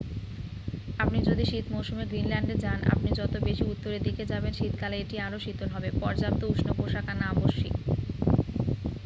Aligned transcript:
আপনি 0.99 1.17
যদি 1.21 1.43
শীত 1.45 1.65
মৌসুমে 1.71 2.05
গ্রিনল্যান্ডে 2.05 2.55
যান 2.55 2.79
আপনি 2.93 3.09
যত 3.11 3.33
বেশি 3.43 3.63
উত্তরের 3.63 4.01
দিকে 4.03 4.23
যাবেন 4.25 4.51
শীতকালে 4.53 4.95
এটি 4.99 5.15
আরও 5.19 5.37
শীতল 5.39 5.69
হবে 5.75 5.89
পর্যাপ্ত 6.01 6.41
উষ্ণ 6.43 6.67
পোশাক 6.73 7.05
আনা 7.09 7.25
আবশ্যিক। 7.33 7.73